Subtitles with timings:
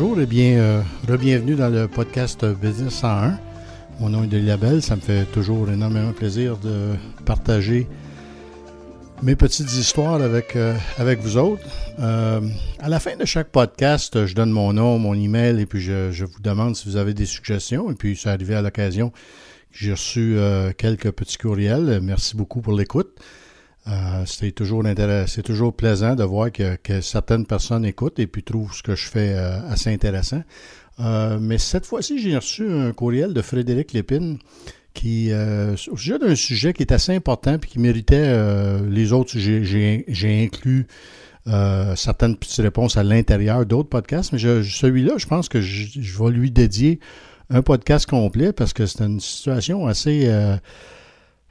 [0.00, 3.36] bonjour et bien, euh, re-bienvenue dans le podcast Business 101.
[3.98, 6.94] Mon nom est Delia Bell, ça me fait toujours énormément plaisir de
[7.24, 7.88] partager
[9.24, 11.64] mes petites histoires avec, euh, avec vous autres.
[11.98, 12.40] Euh,
[12.78, 16.12] à la fin de chaque podcast, je donne mon nom, mon email et puis je,
[16.12, 17.90] je vous demande si vous avez des suggestions.
[17.90, 19.10] Et puis, c'est arrivé à l'occasion
[19.70, 22.00] j'ai reçu euh, quelques petits courriels.
[22.02, 23.18] Merci beaucoup pour l'écoute.
[23.88, 24.84] Euh, c'est toujours
[25.26, 29.08] c'est toujours plaisant de voir que, certaines personnes écoutent et puis trouvent ce que je
[29.08, 30.42] fais euh, assez intéressant.
[31.00, 34.38] Euh, mais cette fois-ci, j'ai reçu un courriel de Frédéric Lépine
[34.94, 38.34] qui, au sujet d'un sujet qui est assez important et qui méritait
[38.82, 39.38] les autres.
[39.38, 40.88] J'ai inclus
[41.94, 46.50] certaines petites réponses à l'intérieur d'autres podcasts, mais celui-là, je pense que je, vais lui
[46.50, 46.98] dédier
[47.48, 50.28] un podcast complet parce que c'est une situation assez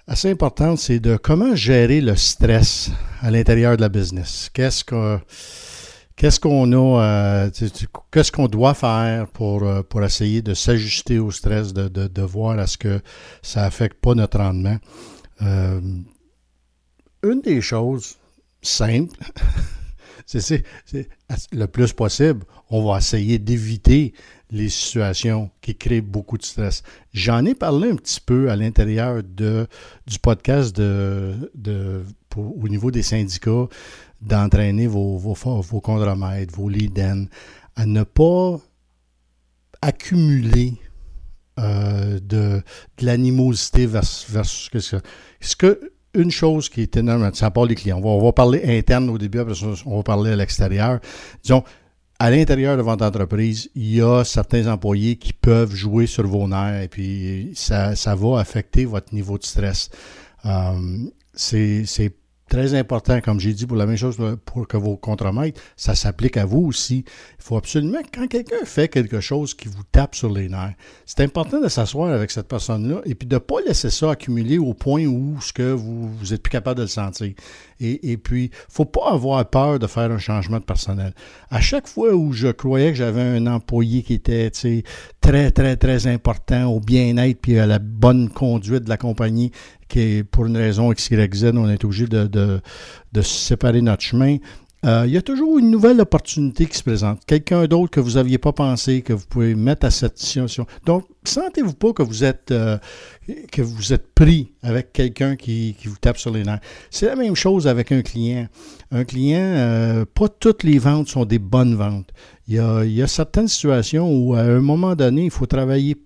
[0.08, 2.90] assez importante, c'est de comment gérer le stress
[3.22, 4.50] à l'intérieur de la business.
[4.54, 5.20] Qu'est-ce que
[6.16, 7.50] qu'est-ce qu'on a, euh,
[8.12, 12.58] qu'est-ce qu'on doit faire pour, euh, pour essayer de s'ajuster au stress, de, de, voir
[12.58, 13.02] à ce que
[13.42, 14.78] ça affecte pas notre rendement?
[15.42, 15.80] Euh,
[17.24, 18.16] une des choses
[18.62, 19.20] simples,
[20.26, 20.64] c'est
[21.52, 24.14] le plus possible, on va essayer d'éviter
[24.52, 26.84] les situations qui créent beaucoup de stress.
[27.14, 29.68] J'en ai parlé un petit peu à l'intérieur de,
[30.06, 32.04] du podcast de, de,
[32.36, 33.68] au niveau des syndicats,
[34.22, 37.28] d'entraîner vos, vos, vos vos lead
[37.76, 38.60] à ne pas
[39.82, 40.74] accumuler
[41.60, 42.64] euh, de,
[43.02, 44.96] l'animosité versus, versus
[45.42, 47.98] ce que une chose qui est énorme, ça part les clients.
[47.98, 51.00] On va, on va parler interne au début, après ça, on va parler à l'extérieur.
[51.44, 51.64] Disons,
[52.20, 56.48] à l'intérieur de votre entreprise, il y a certains employés qui peuvent jouer sur vos
[56.48, 59.90] nerfs et puis ça, ça va affecter votre niveau de stress.
[60.46, 61.10] Euh,
[62.50, 66.38] très important, comme j'ai dit, pour la même chose pour que vos contremaîtres, ça s'applique
[66.38, 67.04] à vous aussi.
[67.40, 70.74] Il faut absolument, quand quelqu'un fait quelque chose qui vous tape sur les nerfs,
[71.06, 74.58] c'est important de s'asseoir avec cette personne-là et puis de ne pas laisser ça accumuler
[74.58, 77.34] au point où ce que vous, vous plus capable de le sentir.
[77.80, 81.14] Et, et puis, faut pas avoir peur de faire un changement de personnel.
[81.50, 84.52] À chaque fois où je croyais que j'avais un employé qui était
[85.22, 89.52] très, très, très important au bien-être puis à la bonne conduite de la compagnie,
[89.88, 92.62] qui est pour une raison X, Y, Z, on est obligé de, de,
[93.12, 94.38] de séparer notre chemin.
[94.86, 97.26] Euh, il y a toujours une nouvelle opportunité qui se présente.
[97.26, 100.68] Quelqu'un d'autre que vous n'aviez pas pensé, que vous pouvez mettre à cette situation.
[100.86, 102.78] Donc, sentez-vous pas que vous êtes euh,
[103.52, 106.60] que vous êtes pris avec quelqu'un qui, qui, vous tape sur les nerfs.
[106.92, 108.48] C'est la même chose avec un client.
[108.92, 112.12] Un client, euh, pas toutes les ventes sont des bonnes ventes.
[112.48, 115.48] Il y, a, il y a certaines situations où, à un moment donné, il faut
[115.48, 115.98] travailler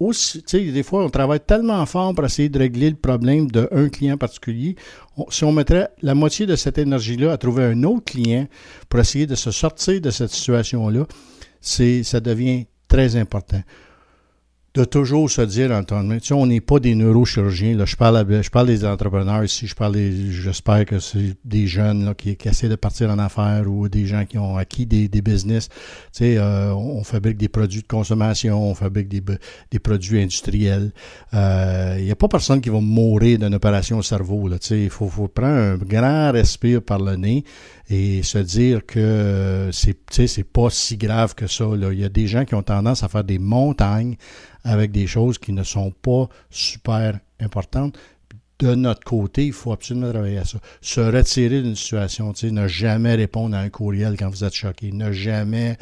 [0.00, 4.16] aussi, des fois, on travaille tellement fort pour essayer de régler le problème d'un client
[4.16, 4.74] particulier.
[5.28, 8.46] Si on mettrait la moitié de cette énergie-là à trouver un autre client
[8.88, 11.06] pour essayer de se sortir de cette situation-là,
[11.60, 13.62] ça devient très important
[14.72, 17.76] de toujours se dire, Antoine, tu sais, on n'est pas des neurochirurgiens.
[17.76, 17.86] Là.
[17.86, 19.96] Je, parle je parle des entrepreneurs ici, je parle
[20.30, 24.24] j'espère que c'est des jeunes là, qui, essaient de partir en affaires ou des gens
[24.24, 25.68] qui ont acquis des, des business.
[26.20, 29.22] Euh, on fabrique des produits de consommation, on fabrique des,
[29.72, 30.92] des produits industriels.
[31.32, 34.48] Il euh, n'y a pas personne qui va mourir d'une opération au cerveau.
[34.70, 37.44] Il faut, faut prendre un grand respire par le nez
[37.90, 41.64] et se dire que c'est, c'est pas si grave que ça.
[41.64, 41.92] Là.
[41.92, 44.16] Il y a des gens qui ont tendance à faire des montagnes
[44.62, 47.98] avec des choses qui ne sont pas super importantes.
[48.60, 50.58] De notre côté, il faut absolument travailler à ça.
[50.80, 55.10] Se retirer d'une situation, ne jamais répondre à un courriel quand vous êtes choqué, ne
[55.10, 55.76] jamais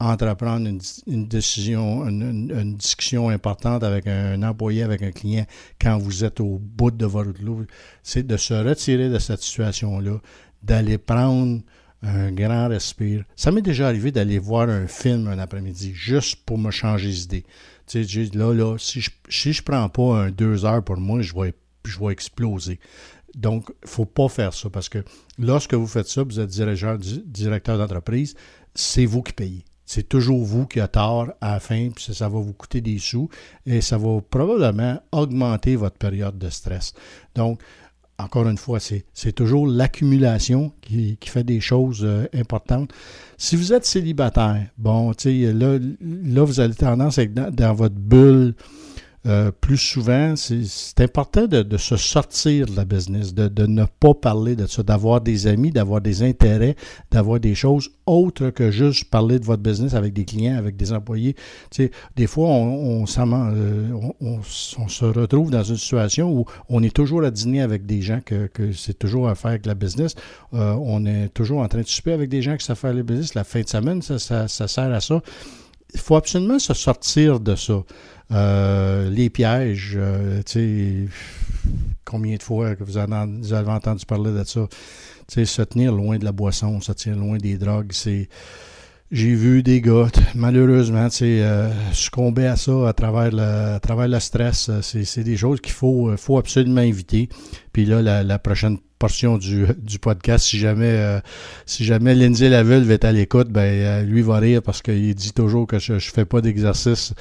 [0.00, 5.44] entreprendre une, une décision, une, une, une, discussion importante avec un employé, avec un client,
[5.80, 7.64] quand vous êtes au bout de votre loup,
[8.02, 10.18] c'est de se retirer de cette situation-là,
[10.64, 11.60] d'aller prendre
[12.02, 13.24] un grand respire.
[13.36, 17.44] Ça m'est déjà arrivé d'aller voir un film un après-midi, juste pour me changer d'idée.
[17.86, 21.22] Tu sais, là, là, si je si je prends pas un deux heures pour moi,
[21.22, 22.78] je vais, je vais exploser.
[23.34, 25.04] Donc, il ne faut pas faire ça parce que
[25.38, 28.34] lorsque vous faites ça, vous êtes directeur, directeur d'entreprise,
[28.74, 29.64] c'est vous qui payez.
[29.86, 32.98] C'est toujours vous qui avez tort à la fin, puis ça va vous coûter des
[32.98, 33.28] sous
[33.66, 36.94] et ça va probablement augmenter votre période de stress.
[37.34, 37.60] Donc,
[38.18, 42.92] encore une fois, c'est toujours l'accumulation qui, fait des choses euh, importantes.
[43.36, 47.74] Si vous êtes célibataire, bon, tu sais, là, là, vous avez tendance à être dans
[47.74, 48.54] votre bulle
[49.26, 54.54] euh, plus souvent, c'est important de, se sortir de la business, de, ne pas parler
[54.54, 56.76] de ça, d'avoir des amis, d'avoir des intérêts,
[57.10, 60.92] d'avoir des choses autres que juste parler de votre business avec des clients, avec des
[60.92, 61.34] employés.
[61.70, 67.24] Tu sais, des fois, on, euh, se retrouve dans une situation où on est toujours
[67.24, 70.14] à dîner avec des gens que, c'est toujours à faire avec la business.
[70.52, 73.02] Euh, on est toujours en train de souper avec des gens qui savent faire le
[73.02, 73.34] business.
[73.34, 75.22] La fin de semaine, ça sert à ça.
[75.94, 77.82] Il faut absolument se sortir de ça.
[78.30, 81.70] Euh, les pièges, euh, tu sais,
[82.04, 84.66] combien de fois que vous avez, entendu parler de ça?
[85.28, 88.28] Tu sais, se tenir loin de la boisson, se tenir loin des drogues, c'est...
[89.10, 94.18] J'ai vu des gars, malheureusement, euh, succomber à ça à travers le, à travers le
[94.18, 94.70] stress.
[94.80, 97.28] C'est des choses qu'il faut, faut absolument éviter.
[97.72, 101.20] Puis là, la, prochaine portion du, du, podcast, si jamais,
[101.66, 105.66] si jamais Lindsay Lavulve est à l'écoute, ben, lui va rire parce qu'il dit toujours
[105.66, 107.14] que je ne fais pas d'exercice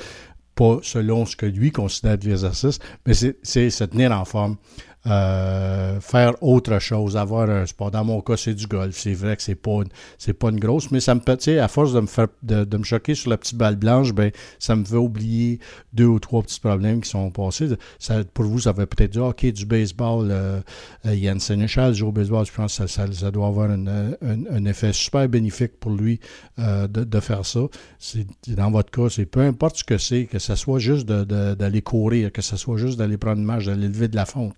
[0.55, 4.57] pas selon ce que lui considère de l'exercice, mais c'est se tenir en forme.
[5.05, 7.91] Euh, faire autre chose, avoir un sport.
[7.91, 8.95] Dans mon cas, c'est du golf.
[8.97, 9.81] C'est vrai que c'est pas
[10.17, 12.83] c'est pas une grosse, mais ça me peut, à force de me faire de, me
[12.83, 15.59] choquer sur la petite balle blanche, ben ça me fait oublier
[15.91, 17.67] deux ou trois petits problèmes qui sont passés.
[17.99, 20.61] Ça, pour vous, ça fait peut-être dire OK, du baseball, euh,
[21.05, 24.93] euh Yann Sénéchal joue au baseball, je pense que ça, ça, doit avoir un, effet
[24.93, 26.21] super bénéfique pour lui
[26.59, 27.61] euh, de, faire ça.
[27.99, 31.81] C'est, dans votre cas, c'est peu importe ce que c'est, que ce soit juste d'aller
[31.81, 34.53] courir, que ce soit juste d'aller prendre une marche, d'aller lever de la fonte.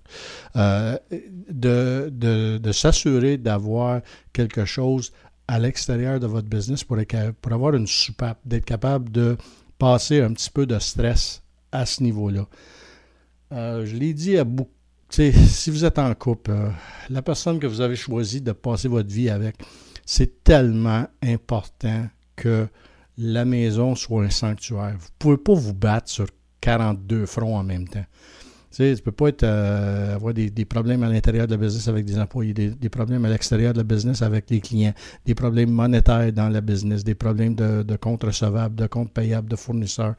[0.56, 0.98] Euh,
[1.50, 4.02] de, de, s'assurer d'avoir
[4.34, 5.12] quelque chose
[5.48, 6.98] à l'extérieur de votre business pour,
[7.42, 9.38] pour avoir une soupape, d'être capable de
[9.78, 11.42] passer un petit peu de stress
[11.72, 12.48] à ce niveau-là.
[13.52, 14.72] Euh, je l'ai dit à beaucoup.
[15.10, 16.70] Si vous êtes en couple, euh,
[17.10, 19.56] la personne que vous avez choisi de passer votre vie avec,
[20.06, 22.68] c'est tellement important que
[23.18, 24.96] la maison soit un sanctuaire.
[24.98, 26.26] Vous ne pouvez pas vous battre sur
[26.60, 28.06] 42 fronts en même temps.
[28.76, 32.20] Tu ne peux pas euh, avoir des, problèmes à l'intérieur de la business avec des
[32.20, 34.94] employés, des, problèmes à l'extérieur de la business avec les clients,
[35.26, 39.56] des problèmes monétaires dans la business, des problèmes de, comptes recevables, de comptes payables, de
[39.56, 40.16] fournisseurs.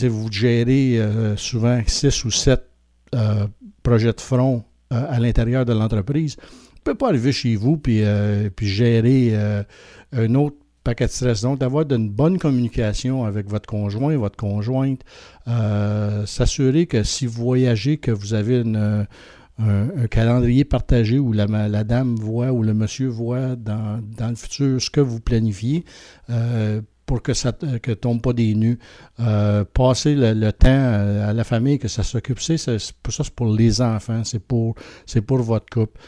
[0.00, 2.62] vous gérez euh, souvent six ou sept
[3.16, 3.48] euh,
[3.82, 6.36] projets de front à l'intérieur de l'entreprise.
[6.36, 6.44] Vous
[6.76, 8.04] ne pouvez pas arriver chez vous puis,
[8.54, 9.34] puis gérer
[10.12, 11.42] un autre paquet de stress.
[11.42, 15.00] Donc, d'avoir une bonne communication avec votre conjoint, votre conjointe,
[15.48, 19.06] euh, s'assurer que si vous voyagez, que vous avez un,
[20.10, 21.46] calendrier partagé où la,
[21.82, 25.84] dame voit ou le monsieur voit dans, le futur ce que vous planifiez.
[26.30, 28.78] Euh, pour que ça que tombe pas des nus.
[29.20, 30.68] Euh, passer le, temps
[31.28, 34.74] à, la famille, que ça s'occupe, c'est, ça, c'est pour les enfants, c'est pour,
[35.06, 36.00] c'est pour votre couple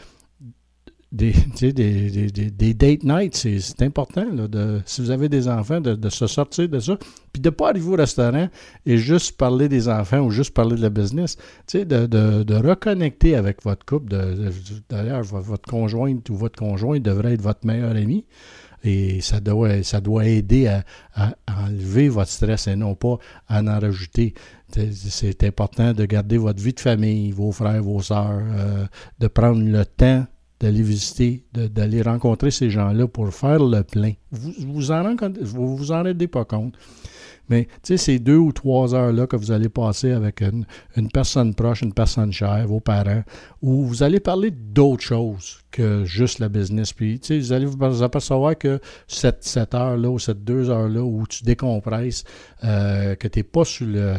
[1.12, 4.26] des, des, des, des, date nights, c'est important.
[4.31, 6.99] Là, de, si vous avez des enfants, de, se sortir de ça.
[7.32, 8.49] Puis de ne pas arriver au restaurant
[8.84, 11.38] et juste parler des enfants ou juste parler de la business.
[11.72, 14.14] De, de, de, reconnecter avec votre couple.
[14.90, 18.26] D'ailleurs, votre conjointe ou votre conjoint devrait être votre meilleur ami.
[18.84, 20.84] Et ça doit, ça doit aider à,
[21.14, 21.32] à,
[21.64, 23.16] enlever votre stress et non pas
[23.49, 24.34] à en rajouter.
[24.70, 28.87] C'est important de garder votre vie de famille, vos frères, vos sœurs, euh,
[29.19, 30.26] de prendre le temps
[30.60, 34.12] d'aller visiter, d'aller rencontrer ces gens-là pour faire le plein.
[34.31, 36.75] Vous vous en, vous, vous en rendez pas compte.
[37.49, 40.66] Mais tu sais, ces deux ou trois heures-là que vous allez passer avec une,
[41.09, 43.23] personne proche, une personne chère, vos parents,
[43.62, 46.92] où vous allez parler d'autres choses que juste la business.
[46.92, 51.02] Puis, tu sais, vous allez vous apercevoir que cette, cette heure-là ou cette deux heures-là
[51.02, 52.25] où tu décompresses,
[52.64, 54.16] euh, que tu n'es pas sur le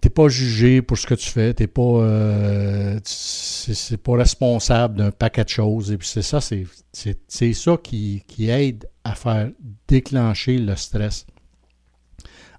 [0.00, 5.10] t'es pas jugé pour ce que tu fais, t'es pas, euh, c'est pas responsable d'un
[5.10, 5.92] paquet de choses.
[5.92, 9.50] Et puis c'est ça, c'est, ça qui, qui, aide à faire
[9.88, 11.26] déclencher le stress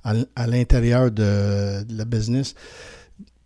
[0.04, 2.56] à, l'intérieur de, la business.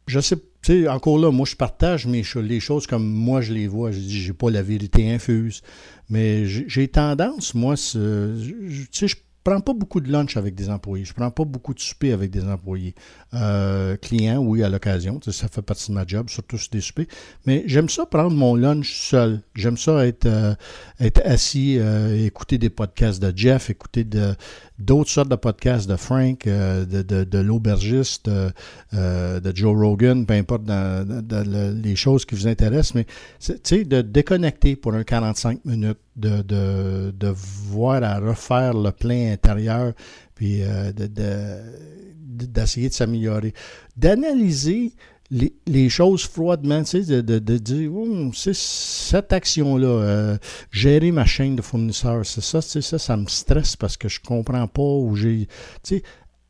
[0.08, 3.54] Je sais, tu sais, encore là, moi je partage mes, les choses comme moi je
[3.54, 3.92] les vois.
[3.92, 5.62] Je dis, j'ai pas la vérité infuse,
[6.10, 11.06] mais j'ai tendance, moi, tu sais, je prends pas beaucoup de lunch avec des employés.
[11.06, 12.96] Je prends pas beaucoup de souper avec des employés.
[13.36, 15.20] Euh, clients, oui, à l'occasion.
[15.22, 17.06] Ça fait partie de ma job, surtout sur des soupers.
[17.46, 19.42] Mais j'aime ça prendre mon lunch seul.
[19.54, 20.56] J'aime ça être, euh,
[21.24, 24.04] assis, euh, écouter des podcasts de Jeff, écouter
[24.80, 32.26] d'autres sortes de podcasts de Frank, de l'aubergiste, de Joe Rogan, peu importe les choses
[32.26, 32.96] qui vous intéressent.
[32.96, 33.06] Mais,
[33.40, 36.42] tu sais, de déconnecter pour un 45 minutes de,
[37.12, 39.94] de, voir à refaire le plein intérieur,
[40.34, 40.92] puis euh,
[42.26, 43.54] d'essayer de, s'améliorer.
[43.98, 44.94] D'analyser
[45.32, 50.38] les, choses froidement, tu sais, de, dire, oh, c'est cette action-là, euh,
[50.72, 54.20] gérer ma chaîne de fournisseurs, c'est ça, sais, ça, ça me stresse parce que je
[54.20, 55.48] comprends pas ou j'ai,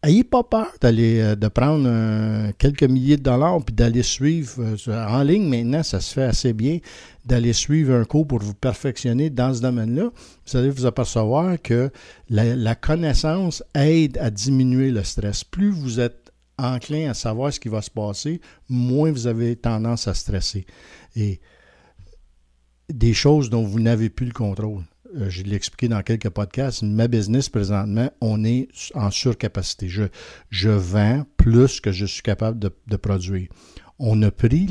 [0.05, 5.47] ayez pas peur d'aller de prendre quelques milliers de dollars puis d'aller suivre en ligne
[5.47, 6.79] maintenant, ça se fait assez bien
[7.25, 10.11] d'aller suivre un cours pour vous perfectionner dans ce domaine-là.
[10.45, 11.89] Vous allez vous apercevoir que
[12.29, 15.43] la, connaissance aide à diminuer le stress.
[15.43, 20.07] Plus vous êtes enclin à savoir ce qui va se passer, moins vous avez tendance
[20.07, 20.65] à stresser.
[21.15, 21.41] Et
[22.89, 24.83] des choses dont vous n'avez plus le contrôle.
[25.15, 29.87] Euh, je l'ai expliqué dans quelques podcasts, ma business présentement, on est en surcapacité.
[29.87, 30.03] Je,
[30.49, 33.49] je vends plus que je suis capable de, produire.
[33.97, 34.65] On a pris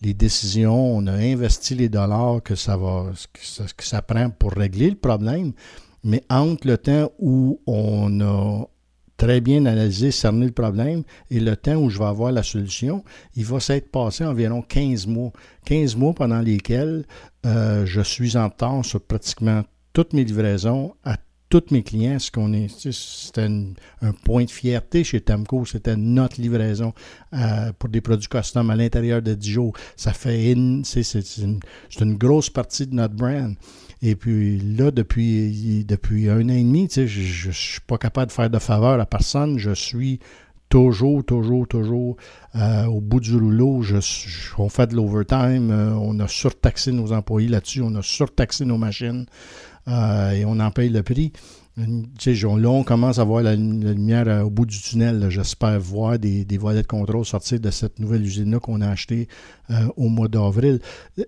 [0.00, 4.52] les, décisions, on a investi les dollars que ça, va, que que ça prend pour
[4.52, 5.52] régler le problème,
[6.02, 8.66] mais entre le temps où on a
[9.20, 13.04] très bien analysé, cerner le problème et le temps où je vais avoir la solution,
[13.36, 15.30] il va s'être passé environ 15 mois.
[15.66, 17.04] 15 mois pendant lesquels
[17.44, 19.62] euh, je suis en temps sur pratiquement
[19.92, 21.18] toutes mes livraisons à
[21.50, 23.48] tous mes clients, ce qu'on est, c'était
[24.00, 26.94] un point de fierté chez Tamco, c'était notre livraison
[27.34, 29.72] euh, pour des produits custom à l'intérieur de 10 jours.
[29.96, 33.54] Ça fait, c'est une, grosse partie de notre brand.
[34.02, 38.32] Et puis là, depuis, depuis un an et demi, je ne suis pas capable de
[38.32, 39.58] faire de faveur à personne.
[39.58, 40.20] Je suis
[40.70, 42.16] toujours, toujours, toujours
[42.54, 43.82] euh, au bout du rouleau.
[44.56, 45.70] On fait de l'overtime.
[45.70, 47.82] Euh, on a surtaxé nos employés là-dessus.
[47.82, 49.26] On a surtaxé nos machines.
[49.88, 51.32] Euh, et on en paye le prix.
[51.76, 55.26] là, on commence à voir la, lumière au bout du tunnel.
[55.28, 59.28] J'espère voir des, des, volets de contrôle sortir de cette nouvelle usine-là qu'on a achetée
[59.96, 60.80] au mois d'avril.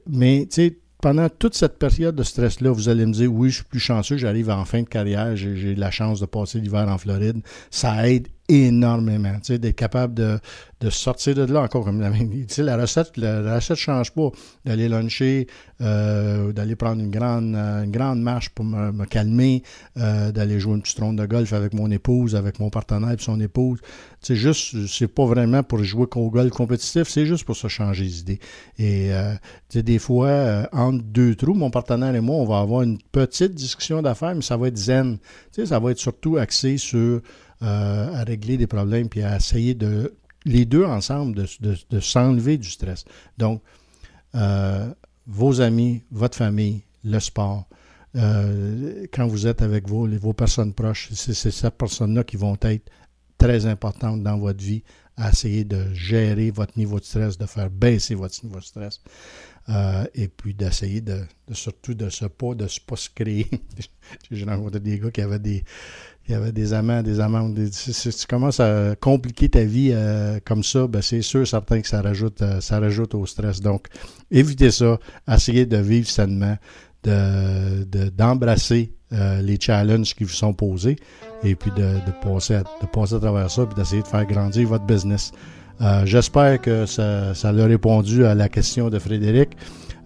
[0.06, 3.56] Mais, tu sais, pendant toute cette période de stress-là, vous allez me dire, oui, je
[3.56, 6.96] suis plus chanceux, j'arrive en fin de carrière, j'ai la chance de passer l'hiver en
[6.96, 7.42] Floride.
[7.70, 10.38] Ça aide énormément, tu sais, d'être capable de,
[10.82, 14.30] de sortir de là encore Tu sais, la recette, la, recette ne change pas.
[14.64, 15.46] D'aller luncher,
[15.80, 19.62] euh, d'aller prendre une grande, une grande marche pour me, calmer,
[19.96, 23.16] euh, d'aller jouer une petite ronde de golf avec mon épouse, avec mon partenaire et
[23.18, 23.78] son épouse.
[24.20, 28.06] C'est juste, c'est pas vraiment pour jouer au golf compétitif, c'est juste pour se changer
[28.06, 28.40] d'idée.
[28.78, 29.32] Et euh,
[29.68, 32.82] tu sais, des fois, euh, entre deux trous, mon partenaire et moi, on va avoir
[32.82, 35.18] une petite discussion d'affaires, mais ça va être zen.
[35.52, 37.20] Tu sais, ça va être surtout axé sur
[37.62, 40.14] euh, à régler des problèmes puis à essayer de,
[40.44, 43.04] les deux ensemble, de, s'enlever du stress.
[43.38, 43.62] Donc,
[44.34, 44.92] euh,
[45.26, 47.68] vos amis, votre famille, le sport,
[48.16, 52.90] euh, quand vous êtes avec vos, vos personnes proches, c'est ces personnes-là qui vont être
[53.38, 54.82] très importantes dans votre vie
[55.16, 59.00] à essayer de gérer votre niveau de stress, de faire baisser votre niveau de stress.
[60.14, 61.20] et puis d'essayer de,
[61.52, 63.48] surtout de se pas, de pas se créer.
[64.30, 65.64] J'ai rencontré des gars qui avaient des,
[66.28, 67.58] il y avait des amants, des amendes.
[67.72, 71.88] si, tu commences à compliquer ta vie euh, comme ça, ben c'est sûr, certain que
[71.88, 73.60] ça rajoute, euh, ça rajoute au stress.
[73.60, 73.88] Donc,
[74.30, 74.98] évitez ça.
[75.28, 76.56] Essayez de vivre sainement,
[77.02, 80.96] de, d'embrasser euh, les challenges qui vous sont posés
[81.42, 84.68] et puis de, de, passer, à, de à travers ça puis d'essayer de faire grandir
[84.68, 85.32] votre business.
[86.04, 89.56] j'espère que ça, ça a répondu à la question de Frédéric.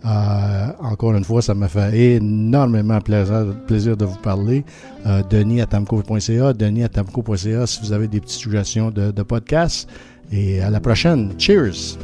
[0.07, 4.65] Euh, encore une fois, ça m'a fait énormément plaisir, plaisir de vous parler.
[5.07, 9.23] Euh, Denis à tamco.ca, Denis à tamco.ca si vous avez des petites suggestions de, de
[9.23, 9.89] podcasts.
[10.33, 11.33] Et à la prochaine.
[11.39, 11.97] Cheers!